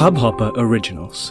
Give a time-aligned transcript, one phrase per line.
[0.00, 1.22] Hubhopper Originals.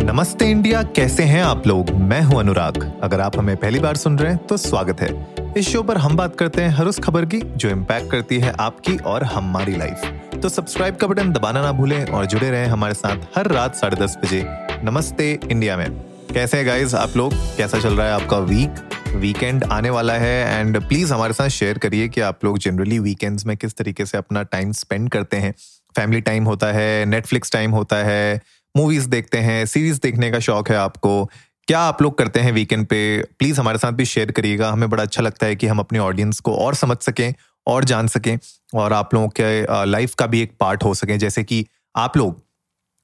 [0.00, 1.90] नमस्ते India, कैसे हैं आप लोग?
[1.90, 5.68] मैं हूँ अनुराग। अगर आप हमें पहली बार सुन रहे हैं तो स्वागत है। इस
[5.68, 8.96] शो पर हम बात करते हैं हर उस खबर की, जो इम्पैक्ट करती है आपकी
[8.96, 13.38] और हमारी लाइफ तो सब्सक्राइब का बटन दबाना ना भूलें और जुड़े रहें हमारे साथ
[13.38, 14.44] हर रात साढ़े दस बजे
[14.84, 15.90] नमस्ते इंडिया में।
[16.34, 17.32] कैसे हैं गाइज़ आप लोग?
[17.56, 21.78] कैसा चल रहा है आपका वीक वीकेंड आने वाला है एंड प्लीज़ हमारे साथ शेयर
[21.78, 25.54] करिए कि आप लोग जनरली वीकेंड्स में किस तरीके से अपना टाइम स्पेंड करते हैं।
[25.98, 28.40] फैमिली टाइम होता है नेटफ्लिक्स टाइम होता है
[28.74, 31.24] मूवीज़ देखते हैं सीरीज़ देखने का शौक है आपको।
[31.68, 33.00] क्या आप लोग करते हैं वीकेंड पे?
[33.38, 36.40] प्लीज़ हमारे साथ भी शेयर करिएगा। हमें बड़ा अच्छा लगता है कि हम अपने ऑडियंस
[36.40, 37.32] को और समझ सकें,
[37.66, 38.38] और जान सकें,
[38.74, 41.64] और आप लोगों के लाइफ का भी एक पार्ट हो सके। जैसे कि
[41.96, 42.42] आप लोग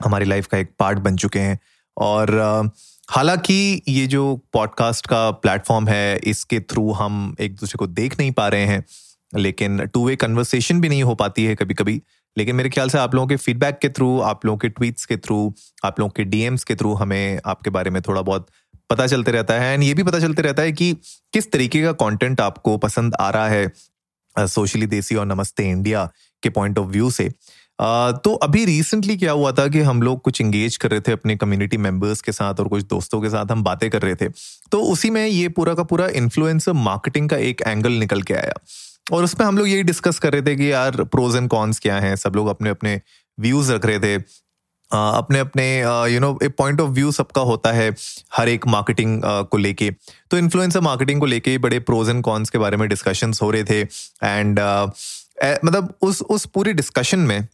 [0.01, 1.59] हमारी लाइफ का एक पार्ट बन चुके हैं।
[1.97, 2.71] और
[3.11, 8.31] हालाँकि ये जो पॉडकास्ट का प्लेटफॉर्म है, इसके थ्रू हम एक दूसरे को देख नहीं
[8.33, 8.85] पा रहे हैं,
[9.37, 12.01] लेकिन टू वे कन्वर्सेशन भी नहीं हो पाती है कभी कभी
[12.37, 15.17] लेकिन मेरे ख्याल से आप लोगों के फीडबैक के थ्रू आप लोगों के ट्वीट्स के
[15.17, 18.49] थ्रू आप लोगों के डीएम्स के थ्रू हमें आपके बारे में थोड़ा बहुत
[18.91, 20.93] पता चलते रहता है। एंड ये भी पता चलते रहता है कि
[21.33, 23.73] किस तरीके का कंटेंट आपको पसंद आ रहा है
[24.37, 26.09] सोशली देसी और नमस्ते इंडिया
[26.43, 27.29] के पॉइंट ऑफ़ व्यू से।
[27.79, 31.37] तो अभी रिसेंटली क्या हुआ था कि हम लोग कुछ इंगेज कर रहे थे अपने
[31.37, 34.29] कम्युनिटी मेंबर्स के साथ और कुछ दोस्तों के साथ हम बातें कर रहे थे।
[34.73, 38.53] तो उसी में ये पूरा का पूरा इन्फ्लुएंसर मार्केटिंग का एक एंगल निकल के आया।
[39.13, 41.99] और उसमें हम लोग यही डिस्कस कर रहे थे कि यार प्रोज एंड कॉन्स क्या
[42.01, 42.15] हैं?
[42.17, 43.01] सब लोग अपने अपने
[43.41, 44.15] व्यूज़ रख रहे थे।
[44.91, 45.67] अपने अपने
[46.13, 47.95] यू नो एक पॉइंट ऑफ़ व्यू सबका होता है
[48.37, 49.91] हर एक मार्केटिंग को लेके।
[50.31, 53.65] तो इन्फ्लुएंसर मार्केटिंग को लेके बड़े प्रोज एंड कॉन्स के बारे में डिस्कशंस हो रहे
[53.65, 53.81] थे।
[54.23, 54.61] एंड
[55.65, 57.47] मतलब उस उस पूरी डिस्कशन में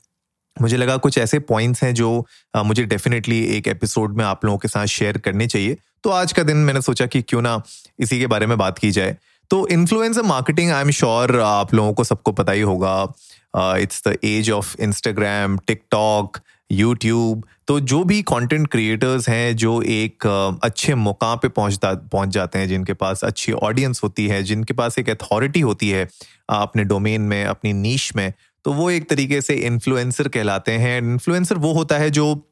[0.56, 4.58] मुझे लगा कुछ ऐसे पॉइंट्स हैं जो आ, मुझे डेफिनेटली एक एपिसोड में आप लोगों
[4.58, 7.62] के साथ शेयर करने चाहिए। तो आज का दिन मैंने सोचा कि क्यों ना
[7.98, 9.16] इसी के बारे में बात की जाए।
[9.50, 13.14] तो influencer marketing I am sure आप लोगों को सबको पता ही होगा
[13.56, 16.38] it's the age of Instagram TikTok
[16.72, 22.28] YouTube तो जो भी कंटेंट क्रिएटर्स हैं जो एक uh, अच्छे मुकाम पे पहुँचता पहुँच
[22.28, 26.08] जाते हैं जिनके पास अच्छी ऑडियंस होती है जिनके पास एक अथॉरिटी होती है
[26.50, 28.32] अपने डोमेन में अपनी नीश में
[28.64, 32.48] तो वो एक तरीके से इन्फ्लुएंसर कहलाते हैं। इन्फ्लुएंसर वो होता है जो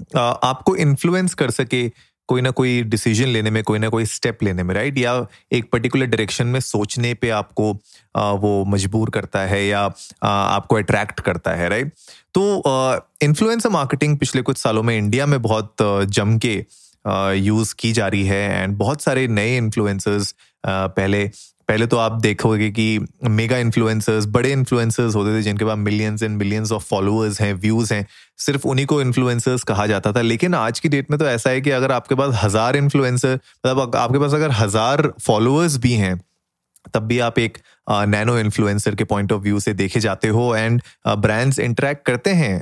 [0.00, 1.92] uh, आपको इन्फ्लुएंस कर सके
[2.28, 5.70] कोई ना कोई डिसीज़न लेने में, कोई ना कोई स्टेप लेने में राइट या एक
[5.72, 7.72] पर्टिकुलर डायरेक्शन में सोचने पे आपको
[8.16, 9.80] वो मजबूर करता है या
[10.22, 11.92] आपको अट्रैक्ट करता है राइट
[12.34, 12.62] तो
[13.22, 16.64] इन्फ्लुएंसर मार्केटिंग पिछले कुछ सालों में इंडिया में बहुत जम के
[17.38, 20.34] यूज़ की जा रही है एंड बहुत सारे नए इन्फ्लुएंसर्स
[20.66, 21.30] पहले
[21.68, 22.84] पहले तो आप देखोगे कि
[23.24, 27.92] मेगा इन्फ्लुएंसर्स बड़े इन्फ्लुएंसर्स होते थे जिनके पास millions and millions of followers हैं व्यूज़
[27.94, 28.06] हैं।
[28.38, 31.60] सिर्फ़ उन्हीं को इन्फ्लुएंसर्स कहा जाता था। लेकिन आज की डेट में तो ऐसा है
[31.60, 36.20] कि अगर आपके पास हज़ार इन्फ्लुएंसर मतलब आपके पास अगर हज़ार फॉलोअर्स भी हैं,
[36.94, 40.80] तब भी आप एक नैनो इन्फ्लुएंसर के पॉइंट ऑफ़ व्यू से देखे जाते हो। एंड
[41.08, 42.54] ब्रांड्स इंटरेक्ट करते हैं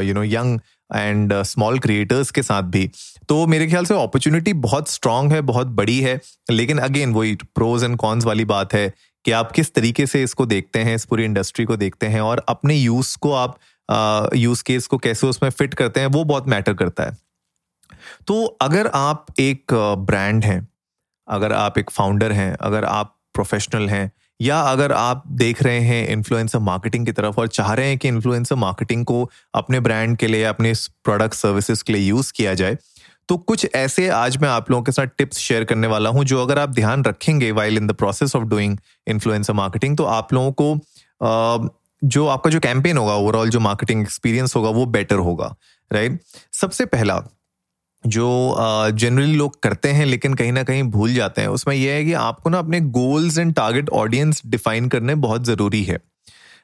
[0.00, 0.58] you know young
[0.96, 2.90] and small creators के साथ भी।
[3.28, 7.84] तो मेरे ख्याल से अपॉर्चुनिटी बहुत स्ट्रांग है बहुत बड़ी है लेकिन अगेन वही प्रोज
[7.84, 8.92] एंड कॉन्स वाली बात है
[9.24, 12.44] कि आप किस तरीके से इसको देखते हैं इस पूरी इंडस्ट्री को देखते हैं और
[12.48, 13.58] अपने यूज़ को आप
[14.34, 17.16] यूज़ uh, केस को कैसे उसमें फिट करते हैं वो बहुत मैटर करता है।
[18.26, 19.64] तो अगर आप एक
[19.98, 20.68] ब्रांड uh, हैं
[21.28, 26.06] अगर आप एक फाउंडर हैं अगर आप प्रोफेशनल हैं या अगर आप देख रहे हैं
[26.08, 30.26] इन्फ्लुएंसर मार्केटिंग की तरफ़ और चाह रहे हैं कि इन्फ्लुएंसर मार्केटिंग को अपने ब्रांड के
[30.26, 30.72] लिए, अपने
[31.04, 32.76] प्रोडक्ट सर्विसेज़ के लिए यूज़ किया जाए
[33.28, 36.42] तो कुछ ऐसे आज मैं आप लोगों के साथ टिप्स शेयर करने वाला हूँ जो
[36.42, 40.52] अगर आप ध्यान रखेंगे while in the process of doing influencer marketing तो आप लोगों
[40.52, 41.70] को
[42.02, 45.54] जो आपका जो कैंपेन होगा ओवरऑल जो मार्केटिंग एक्सपीरियंस होगा, वो बेटर होगा
[45.90, 46.20] राइट
[46.52, 47.22] सबसे पहला
[48.06, 48.56] जो
[48.92, 52.12] जनरली लोग करते हैं, लेकिन कहीं ना कहीं भूल जाते हैं, उसमें यह है कि
[52.12, 55.98] आपको ना अपने goals and target audience define करने बहुत ज़रूरी है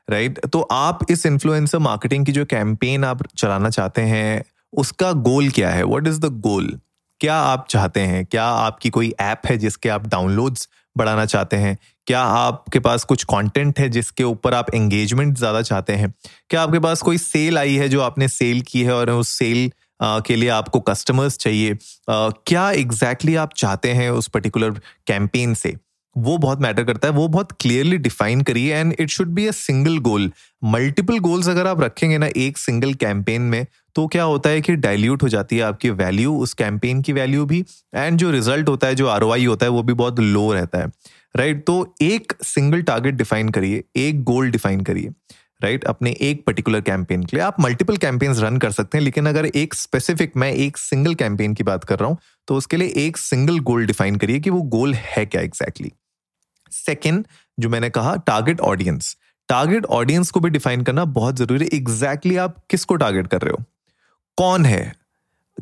[0.09, 0.51] राइट right?
[0.53, 4.43] तो आप इस इन्फ्लुएंसर मार्केटिंग की जो कैंपेन आप चलाना चाहते हैं,
[4.73, 5.85] उसका गोल क्या है?
[5.85, 6.79] व्हाट इज़ द गोल
[7.21, 8.25] क्या आप चाहते हैं?
[8.27, 11.77] क्या आपकी कोई ऐप है जिसके आप डाउनलोड्स बढ़ाना चाहते हैं?
[12.07, 16.13] क्या आपके पास कुछ कंटेंट है जिसके ऊपर आप एंगेजमेंट ज़्यादा चाहते हैं?
[16.51, 19.71] क्या आपके पास कोई सेल आई है जो आपने सेल की है और उस सेल
[20.03, 21.77] के लिए आपको कस्टमर्स चाहिए।
[22.11, 25.77] क्या एग्जैक्टली आप चाहते हैं उस पर्टिकुलर कैंपेन से?
[26.17, 29.51] वो बहुत मैटर करता है, वो बहुत क्लियरली डिफाइन करिए and it should be a
[29.51, 30.31] single goal
[30.65, 33.67] multiple goals अगर आप रखेंगे ना एक सिंगल कैंपेन में
[33.97, 37.45] तो क्या होता है कि डाइल्यूट हो जाती है आपकी वैल्यू उस कैंपेन की वैल्यू
[37.47, 37.65] भी
[37.95, 40.87] एंड जो रिज़ल्ट होता है, जो आरओआई होता है, वो भी बहुत लो रहता है।
[41.37, 41.67] Right right?
[41.67, 45.11] तो एक सिंगल टारगेट डिफाइन करिए, एक गोल डिफाइन करिए।
[45.63, 45.89] Right right?
[45.89, 49.47] अपने एक पर्टिकुलर कैंपेन के लिए आप मल्टीपल कैंपेन्स रन कर सकते हैं, लेकिन अगर
[49.47, 52.19] एक स्पेसिफिक मैं एक सिंगल कैंपेन की बात कर रहा हूँ
[52.49, 55.93] तो उसके लिए एक सिंगल गोल डिफाइन करिए कि वो गोल है क्या एग्जैक्टली.
[56.73, 57.25] सेकेंड
[57.59, 59.17] जो मैंने कहा टारगेट ऑडियंस
[59.49, 63.53] टारगेट ऑडियंस को भी डिफाइन करना बहुत ज़रूरी है एग्जैक्टली आप किसको टारगेट कर रहे
[63.53, 63.65] हो
[64.39, 65.00] कौन है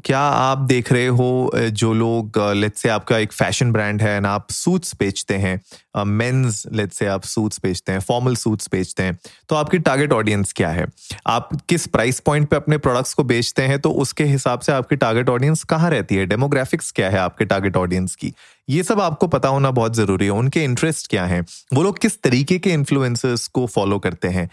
[0.05, 4.31] क्या आप देख रहे हो जो लोग लेट्स से आपका एक फ़ैशन ब्रांड है ना
[4.31, 9.19] आप सूट्स बेचते हैं मेंस लेट्स से आप सूट्स बेचते हैं फॉर्मल सूट्स बेचते हैं
[9.49, 10.87] तो आपकी टारगेट ऑडियंस क्या है?
[11.27, 14.97] आप किस प्राइस पॉइंट पे अपने प्रोडक्ट्स को बेचते हैं तो उसके हिसाब से आपकी
[14.97, 16.27] टारगेट ऑडियंस कहाँ रहती है?
[16.27, 18.33] डेमोग्राफिक्स क्या है आपके टारगेट ऑडियंस की?
[18.69, 21.41] ये सब आपको पता होना बहुत ज़रूरी है। उनके इंटरेस्ट क्या है?
[21.75, 24.49] वो लोग किस तरीके के इन्फ्लुएंसर्स को फॉलो करते हैं?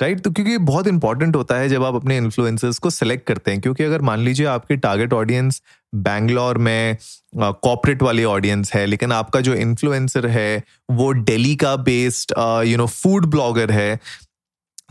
[0.00, 3.60] राइट तो क्योंकि बहुत इंपॉर्टेंट होता है जब आप अपने इन्फ्लुएंसर्स को सिलेक्ट करते हैं,
[3.60, 5.62] क्योंकि अगर मान लीजिए आपकी टारगेट ऑडियंस
[5.94, 6.96] बैंगलोर में
[7.36, 12.32] कॉपरेट वाली ऑडियंस है, लेकिन आपका जो इन्फ्लुएंसर है, वो दिल्ली का based
[12.66, 13.98] you know food blogger है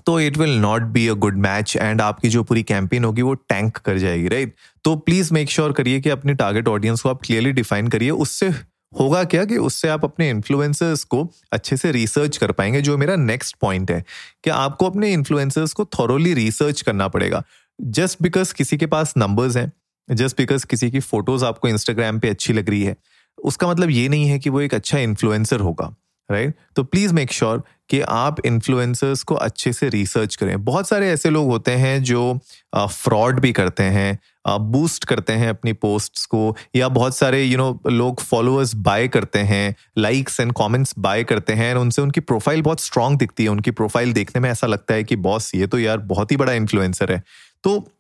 [0.06, 3.34] तो it will not be a good match and आपकी जो पूरी कैंपेन होगी वो
[3.34, 4.54] टैंक कर जाएगी राइट
[4.86, 8.52] तो प्लीज़ मेक श्योर करिए कि अपनी टारगेट ऑडियंस को आप क्लियरली डिफाइन करिए, उससे
[9.00, 13.16] होगा क्या कि उससे आप अपने इन्फ्लुएंसर्स को अच्छे से रिसर्च कर पाएँगे, जो मेरा
[13.16, 14.04] नेक्स्ट पॉइंट है,
[14.44, 17.44] कि आपको अपने इन्फ्लुएंसर्स को थॉरोली रिसर्च करना पड़ेगा
[17.80, 19.72] जस्ट बिकॉज़ किसी के पास नंबर्स हैं
[20.08, 22.96] जस्ट बिकॉज़ किसी की फ़ोटोज़ आपको इंस्टाग्राम पे अच्छी लग रही है,
[23.44, 25.96] उसका मतलब ये नहीं है कि वो एक अच्छा इन्फ्लुएंसर होगा
[26.30, 26.76] राइट right?
[26.76, 31.30] तो प्लीज़ मेक श्योर कि आप इन्फ्लुएंसर्स को अच्छे से रिसर्च करें बहुत सारे ऐसे
[31.30, 32.40] लोग होते हैं जो
[32.78, 37.58] फ्रॉड भी करते हैं बूस्ट करते हैं अपनी पोस्ट्स को या बहुत सारे यू you
[37.58, 42.22] नो know, लोग फॉलोअर्स बाय करते हैं लाइक्स एंड कमेंट्स बाय करते हैं उनसे उनकी
[42.22, 45.68] प्रोफ़ाइल बहुत स्ट्रांग दिखती है। उनकी प्रोफ़ाइल देखने में ऐसा लगता है कि बॉस ये
[45.68, 47.24] तो यार बहुत ही बड़ा इन्फ्लुएंसर है।
[47.64, 47.92] तो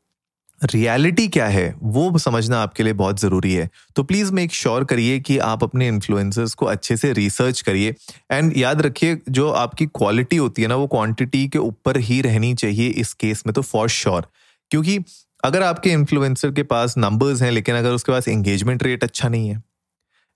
[0.63, 1.75] रियलिटी क्या है?
[1.83, 5.87] वो समझना आपके लिए बहुत ज़रूरी है। तो प्लीज़ मेक श्योर करिए कि आप अपने
[5.87, 7.95] इन्फ्लुएंसर्स को अच्छे से रिसर्च करिए।
[8.31, 12.53] एंड याद रखिए जो आपकी क्वालिटी होती है ना वो क्वांटिटी के ऊपर ही रहनी
[12.53, 14.27] चाहिए इस केस में तो फॉर श्योर.
[14.71, 14.99] क्योंकि
[15.45, 19.49] अगर आपके इन्फ्लुएंसर के पास नंबर्स हैं, लेकिन अगर उसके पास एंगेजमेंट रेट अच्छा नहीं
[19.49, 19.63] है,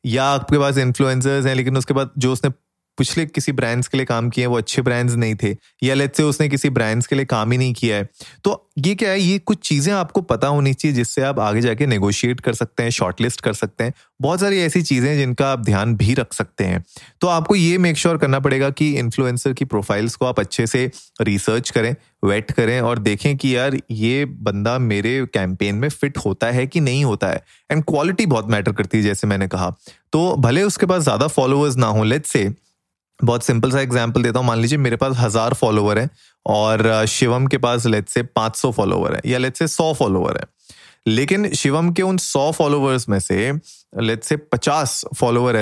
[0.05, 2.51] या आपके पास इन्फ्लुएंसर्स हैं, लेकिन उसके बाद जो उसने
[2.99, 6.15] पिछले किसी ब्रांड्स के लिए काम किए हैं, वो अच्छे ब्रांड्स नहीं थे। या लेट
[6.15, 8.09] से उसने किसी ब्रांड्स के लिए काम ही नहीं किया है।
[8.43, 11.85] तो ये क्या है, ये कुछ चीज़ें आपको पता होनी चाहिए जिससे आप आगे जाके
[11.85, 15.95] नेगोशिएट कर सकते हैं शॉर्टलिस्ट कर सकते हैं। बहुत सारी ऐसी चीज़ें जिनका आप ध्यान
[15.95, 16.83] भी रख सकते हैं।
[17.21, 20.67] तो आपको ये मेक श्योर sure करना पड़ेगा कि इन्फ्लुएंसर की प्रोफाइल्स को आप अच्छे
[20.67, 20.89] से
[21.21, 26.47] रिसर्च करें वेट करें और देखें कि यार ये बंदा मेरे कैंपेन में फिट होता
[26.47, 29.69] है कि नहीं होता है। एंड क्वालिटी बहुत मैटर करती है, जैसे मैंने कहा।
[30.13, 32.49] तो भले उसके पास ज़्यादा फॉलोअर्स ना हो लेट्स से
[33.19, 36.09] बहुत सिंपल सा एग्ज़ाम्पल देता हूँ। मान लीजिए मेरे पास हज़ार फॉलोवर है
[36.45, 40.37] और शिवम के पास लेट से पाँच सौ फॉलोवर है या लेट से सौ फॉलोवर
[40.37, 40.47] है।
[41.07, 43.51] लेकिन शिवम के उन सौ फॉलोवर्स में से
[44.01, 45.55] लेट से पचास फॉलोवर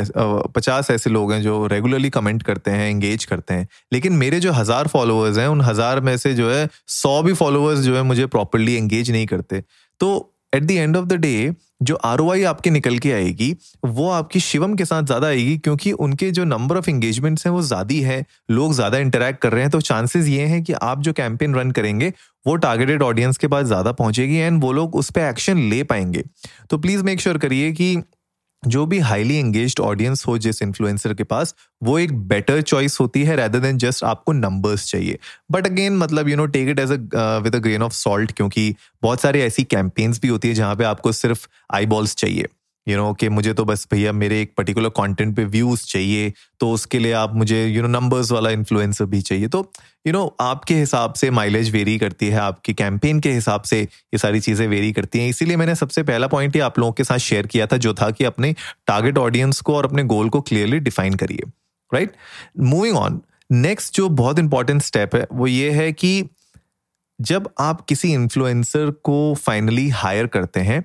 [0.56, 4.52] पचास ऐसे लोग हैं जो रेगुलरली कमेंट करते हैं एंगेज करते हैं। लेकिन मेरे जो
[4.52, 8.26] हज़ार फॉलोवर्स हैं, उन हज़ार में से जो है सौ भी फॉलोवर्स जो है मुझे
[8.28, 9.64] प्रॉपरली एंगेज नहीं करते।
[10.00, 10.10] तो
[10.54, 14.76] at the end of the day जो आरओआई आपके निकल के आएगी, वो आपकी शिवम
[14.76, 18.74] के साथ ज़्यादा आएगी क्योंकि उनके जो नंबर ऑफ़ एंगेजमेंट्स हैं वो ज़्यादा है लोग
[18.74, 22.12] ज़्यादा इंटरेक्ट कर रहे हैं तो चांसेस ये हैं कि आप जो कैंपेन रन करेंगे,
[22.46, 26.24] वो टारगेटेड ऑडियंस के पास ज़्यादा पहुंचेगी एंड वो लोग उस पर एक्शन ले पाएँगे।
[26.70, 27.96] तो प्लीज़ मेक श्योर करिए कि
[28.68, 33.24] जो भी हाईली एंगेज ऑडियंस हो जिस इन्फ्लुएंसर के पास, वो एक बेटर चॉइस होती
[33.24, 35.18] है रेदर देन जस्ट आपको नंबर्स चाहिए।
[35.52, 36.96] बट अगेन मतलब you know take it as a
[37.44, 38.74] with a grain of salt क्योंकि
[39.04, 42.48] बहुत सारी ऐसी कैंपेन्स भी होती है जहाँ पे आपको सिर्फ़ आई बॉल्स चाहिए।
[42.88, 46.72] यू नो कि मुझे तो बस भैया मेरे एक पर्टिकुलर कंटेंट पे व्यूज़ चाहिए तो
[46.72, 49.72] उसके लिए आप मुझे यू नो नंबर्स वाला इन्फ्लुएंसर भी चाहिए। तो
[50.08, 54.18] यू नो आपके हिसाब से माइलेज वेरी करती है, आपकी कैंपेन के हिसाब से ये
[54.18, 57.18] सारी चीज़ें वेरी करती हैं। इसीलिए मैंने सबसे पहला पॉइंट ही आप लोगों के साथ
[57.20, 58.54] शेयर किया था, जो था कि अपने
[58.88, 61.52] टारगेट ऑडियंस को और अपने गोल को क्लियरली डिफाइन करिए
[61.92, 62.16] राइट
[62.60, 66.30] मूविंग ऑन नेक्स्ट जो बहुत इंपॉर्टेंट स्टेप है, वो ये है कि
[67.20, 70.84] जब आप किसी इन्फ्लुएंसर को फाइनली हायर करते हैं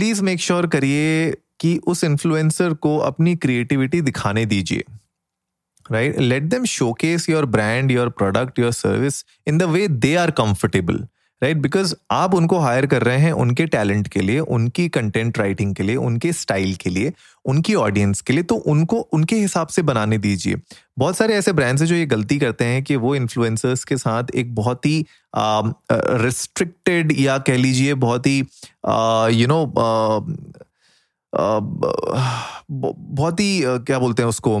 [0.00, 1.30] प्लीज़ मेक श्योर करिए
[1.60, 4.84] कि उस इन्फ्लुएंसर को अपनी क्रिएटिविटी दिखाने दीजिए
[5.86, 10.30] right let them showcase your brand your product your service in the way they are
[10.30, 11.04] comfortable
[11.42, 15.74] right because आप उनको हायर कर रहे हैं उनके टैलेंट के लिए, उनकी कंटेंट राइटिंग
[15.74, 17.12] के लिए, उनके स्टाइल के लिए,
[17.44, 20.56] उनकी ऑडियंस के लिए तो उनको, उनके हिसाब से बनाने दीजिए।
[20.98, 24.30] बहुत सारे ऐसे ब्रांड्स हैं जो ये गलती करते हैं कि वो इन्फ्लुएंसर्स के साथ
[24.34, 25.04] एक बहुत ही
[25.34, 28.38] रिस्ट्रिक्टेड या कह लीजिए बहुत ही
[29.40, 29.64] यू नो
[32.92, 34.60] बहुत ही क्या बोलते हैं उसको?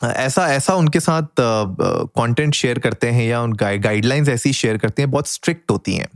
[0.00, 5.10] ऐसा ऐसा उनके साथ कंटेंट शेयर करते हैं या उन गाइडलाइंस ऐसी शेयर करते हैं,
[5.10, 6.08] बहुत स्ट्रिक्ट होती हैं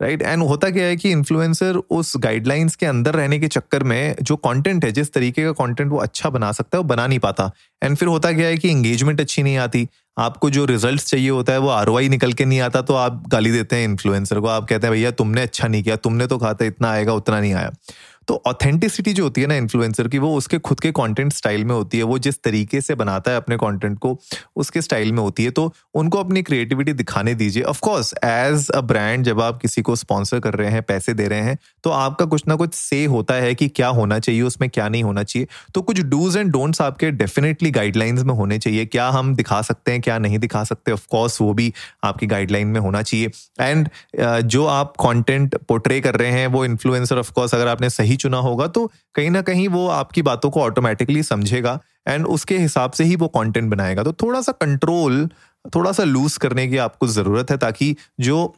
[0.00, 4.16] राइट एंड होता क्या है कि इन्फ्लुएंसर उस गाइडलाइंस के अंदर रहने के चक्कर में
[4.22, 7.18] जो कंटेंट है, जिस तरीके का कंटेंट वो अच्छा बना सकता है, वो बना नहीं
[7.18, 7.50] पाता।
[7.82, 9.86] एंड फिर होता क्या है कि एंगेजमेंट अच्छी नहीं आती।
[10.18, 13.50] आपको जो रिजल्ट्स चाहिए होता है, वो आर निकल के नहीं आता तो आप गाली
[13.50, 16.56] देते हैं इन्फ्लुएंसर को। आप कहते हैं, भैया, तुमने अच्छा नहीं किया, तुमने तो था
[16.62, 17.70] इतना आएगा, उतना नहीं आया।
[18.28, 21.74] तो ऑथेंटिसिटी जो होती है ना इन्फ्लुएंसर की, वो उसके खुद के कंटेंट स्टाइल में
[21.74, 24.18] होती है। वो जिस तरीके से बनाता है अपने कंटेंट को,
[24.56, 28.80] उसके स्टाइल में होती है। तो उनको अपनी क्रिएटिविटी दिखाने दीजिए। Of course as a
[28.82, 32.24] brand जब आप किसी को स्पॉन्सर कर रहे हैं, पैसे दे रहे हैं तो आपका
[32.26, 35.46] कुछ ना कुछ से होता है कि क्या होना चाहिए, उसमें क्या नहीं होना चाहिए।
[35.74, 39.92] तो कुछ डूज एंड डोंट्स आपके डेफिनेटली गाइडलाइंस में होने चाहिए। क्या हम दिखा सकते
[39.92, 40.92] हैं, क्या नहीं दिखा सकते?
[40.92, 41.72] ऑफकोर्स वो भी
[42.04, 43.88] आपकी गाइडलाइन में होना चाहिए। एंड
[44.46, 48.66] जो आप कॉन्टेंट पोर्ट्रे कर रहे हैं, वो इन्फ्लुएंसर ऑफकोर्स अगर आपने सही चुना होगा
[48.68, 51.78] तो कहीं ना कहीं वो आपकी बातों को ऑटोमेटिकली समझेगा
[52.08, 55.28] एंड उसके हिसाब से ही वो कंटेंट बनाएगा। तो थोड़ा सा कंट्रोल
[55.64, 58.54] थोड़ा सा लूज करने की आपको ज़रूरत है ताकि जो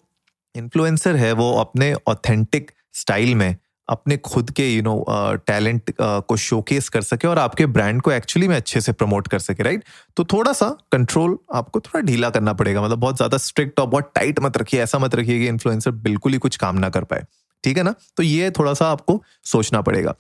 [0.55, 3.57] इन्फ्लुएंसर है, वो अपने ऑथेंटिक स्टाइल में
[3.89, 5.05] अपने खुद के यू नो
[5.47, 9.39] टैलेंट को शोकेस कर सके और आपके ब्रांड को एक्चुअली में अच्छे से प्रमोट कर
[9.39, 9.85] सके राइट
[10.17, 14.11] तो थोड़ा सा कंट्रोल आपको थोड़ा ढीला करना पड़ेगा। मतलब बहुत ज़्यादा स्ट्रिक्ट और बहुत
[14.15, 17.25] टाइट मत रखिए, ऐसा मत रखिए कि इन्फ्लुएंसर बिल्कुल ही कुछ काम ना कर पाए।
[17.65, 17.95] ठीक है ना?
[18.17, 20.15] तो ये थोड़ा सा आपको सोचना पड़ेगा।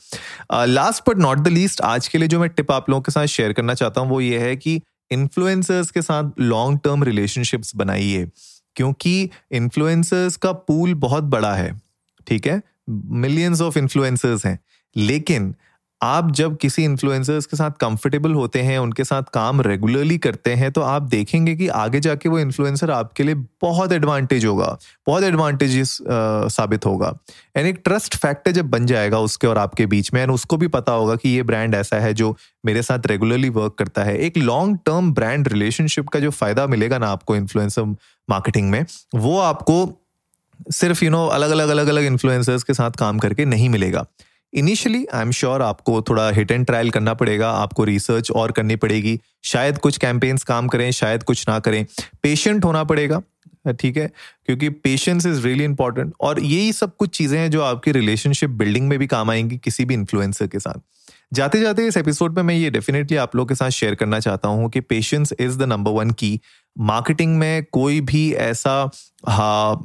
[0.64, 3.26] Last but not the least आज के लिए जो मैं टिप आप लोगों के साथ
[3.28, 8.26] शेयर करना चाहता हूँ, वो ये है कि इन्फ्लुएंसर्स के साथ लॉन्ग टर्म रिलेशनशिप्स बनाइए,
[8.76, 11.80] क्योंकि इन्फ्लुएंसर्स का पूल बहुत बड़ा है,
[12.26, 12.60] ठीक है?
[12.90, 14.58] मिलियंस ऑफ़ इन्फ्लुएंसर्स हैं,
[14.96, 15.54] लेकिन
[16.04, 20.70] आप जब किसी इन्फ्लुएंसर्स के साथ कंफर्टेबल होते हैं, उनके साथ काम रेगुलरली करते हैं
[20.72, 25.96] तो आप देखेंगे कि आगे जाके वो इन्फ्लुएंसर आपके लिए बहुत एडवांटेज होगा, बहुत एडवांटेजेस
[26.52, 27.12] साबित होगा।
[27.56, 30.68] एंड एक ट्रस्ट फैक्टर जब बन जाएगा उसके और आपके बीच में एंड उसको भी
[30.68, 34.38] पता होगा कि ये ब्रांड ऐसा है जो मेरे साथ रेगुलरली वर्क करता है। एक
[34.38, 37.82] लॉन्ग टर्म ब्रांड रिलेशनशिप का जो फ़ायदा मिलेगा ना आपको इन्फ्लुएंसर
[38.28, 38.84] मार्केटिंग में,
[39.14, 39.76] वो आपको
[40.72, 44.06] सिर्फ़ यू नो अलग अलग अलग अलग इन्फ्लुएंसर्स के साथ काम करके नहीं मिलेगा।
[44.54, 48.76] इनिशियली आई एम श्योर आपको थोड़ा हिट एंड ट्रायल करना पड़ेगा, आपको रिसर्च और करनी
[48.76, 51.84] पड़ेगी। शायद कुछ कैंपेन्स काम करें, शायद कुछ ना करें।
[52.22, 53.22] पेशेंट होना पड़ेगा,
[53.72, 54.06] ठीक है?
[54.46, 58.88] क्योंकि पेशेंस इज़ रियली इंपॉर्टेंट और यही सब कुछ चीज़ें हैं जो आपकी रिलेशनशिप बिल्डिंग
[58.88, 60.80] में भी काम आएँगी किसी भी इन्फ्लुएंसर के साथ।
[61.32, 64.48] जाते जाते इस एपिसोड में मैं ये डेफिनेटली आप लोग के साथ शेयर करना चाहता
[64.48, 66.40] हूँ कि patience is the number one की
[66.76, 68.90] मार्केटिंग में कोई भी ऐसा
[69.28, 69.82] हाँ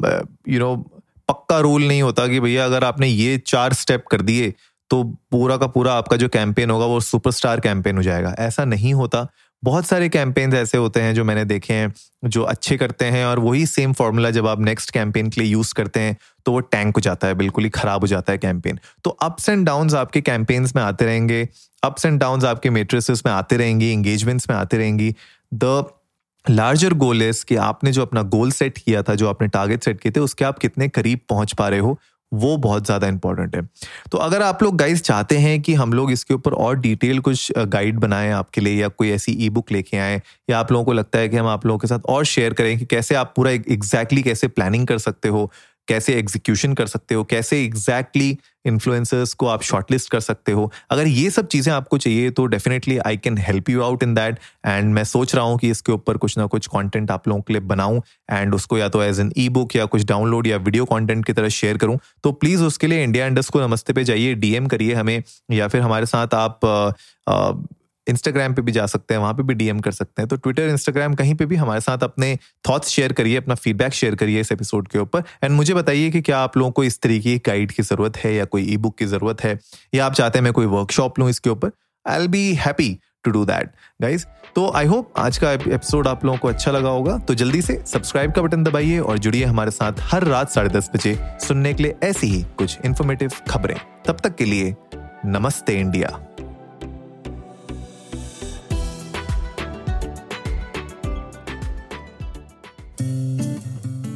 [0.49, 0.98] यू नो
[1.29, 4.53] पक्का रूल नहीं होता कि भैया अगर आपने ये चार स्टेप कर दिए
[4.89, 8.93] तो पूरा का पूरा आपका जो कैंपेन होगा वो सुपरस्टार कैंपेन हो जाएगा। ऐसा नहीं
[8.93, 9.27] होता।
[9.63, 11.93] बहुत सारे कैंपेन्स ऐसे होते हैं जो मैंने देखे हैं,
[12.25, 15.73] जो अच्छे करते हैं और वही सेम फॉर्मूला जब आप नेक्स्ट कैंपेन के लिए यूज़
[15.73, 18.79] करते हैं तो वो टैंक हो जाता है, बिल्कुल ही खराब हो जाता है कैंपेन
[19.03, 21.47] तो अप्स एंड डाउन आपके कैंपेन्स में आते रहेंगे
[21.83, 25.15] अप्स एंड डाउन आपके मेट्रिसेस में आते रहेंगी एंगेजमेंट्स में आते रहेंगी।
[25.53, 25.83] द
[26.49, 29.99] लार्जर गोल इज़ कि आपने जो अपना गोल सेट किया था, जो आपने टारगेट सेट
[30.01, 31.97] किए थे, उसके आप कितने करीब पहुँच पा रहे हो,
[32.31, 33.61] वो बहुत ज़्यादा इंपॉर्टेंट है।
[34.11, 37.51] तो अगर आप लोग गाइज़ चाहते हैं कि हम लोग इसके ऊपर और डिटेल कुछ
[37.57, 40.93] गाइड बनाएँ आपके लिए या कोई ऐसी ई बुक लेके आए, या आप लोगों को
[40.93, 43.51] लगता है कि हम आप लोगों के साथ और शेयर करें कि कैसे आप पूरा
[43.51, 45.49] एग्जैक्टली exactly कैसे प्लानिंग कर सकते हो
[45.89, 50.71] कैसे एग्जीक्यूशन कर सकते हो, कैसे एग्जैक्टली exactly इन्फ्लुएंसर्स को आप शॉर्टलिस्ट कर सकते हो।
[50.91, 54.39] अगर ये सब चीज़ें आपको चाहिए तो definitely I can help you out in that
[54.65, 57.53] and मैं सोच रहा हूँ कि इसके ऊपर कुछ ना कुछ कंटेंट आप लोगों के
[57.53, 60.85] लिए बनाऊँ एंड उसको या तो एज एन ई बुक या कुछ डाउनलोड या वीडियो
[60.85, 64.33] कंटेंट की तरह शेयर करूँ। तो प्लीज़ उसके लिए इंडिया इंडस्ट को नमस्ते पे जाइए
[64.35, 66.59] डीएम करिए हमें या फिर हमारे साथ आप
[68.09, 70.69] इंस्टाग्राम पे भी जा सकते हैं, वहाँ पे भी डीएम कर सकते हैं। तो ट्विटर
[70.69, 72.37] इंस्टाग्राम कहीं पे भी हमारे साथ अपने
[72.69, 76.21] थॉट्स शेयर करिए, अपना फीडबैक शेयर करिए इस एपिसोड के ऊपर। एंड मुझे बताइए कि
[76.21, 78.97] क्या आप लोगों को इस तरीके की गाइड की ज़रूरत है या कोई ई बुक
[78.97, 79.57] की ज़रूरत है,
[79.93, 81.71] या आप चाहते हैं मैं कोई वर्कशॉप लूँ इसके ऊपर?
[82.17, 84.25] I'll be happy to do that guys
[84.55, 87.81] तो आई होप आज का एपिसोड आप लोगों को अच्छा लगा होगा। तो जल्दी से
[87.87, 91.83] सब्सक्राइब का बटन दबाइए और जुड़िए हमारे साथ हर रात साढ़े दस बजे सुनने के
[91.83, 94.75] लिए ऐसी ही कुछ इन्फॉर्मेटिव खबरें। तब तक के लिए
[95.25, 96.17] नमस्ते इंडिया।